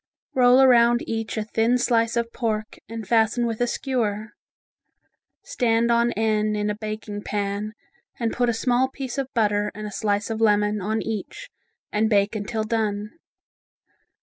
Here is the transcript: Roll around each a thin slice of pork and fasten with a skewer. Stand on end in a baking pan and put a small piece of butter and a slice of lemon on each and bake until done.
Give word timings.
Roll 0.33 0.59
around 0.59 1.03
each 1.07 1.37
a 1.37 1.43
thin 1.43 1.77
slice 1.77 2.17
of 2.17 2.33
pork 2.33 2.79
and 2.89 3.07
fasten 3.07 3.45
with 3.45 3.61
a 3.61 3.67
skewer. 3.67 4.29
Stand 5.43 5.91
on 5.91 6.11
end 6.13 6.57
in 6.57 6.71
a 6.71 6.75
baking 6.75 7.21
pan 7.21 7.73
and 8.19 8.33
put 8.33 8.49
a 8.49 8.51
small 8.55 8.87
piece 8.87 9.19
of 9.19 9.31
butter 9.35 9.71
and 9.75 9.85
a 9.85 9.91
slice 9.91 10.31
of 10.31 10.41
lemon 10.41 10.81
on 10.81 11.03
each 11.03 11.51
and 11.91 12.09
bake 12.09 12.35
until 12.35 12.63
done. 12.63 13.11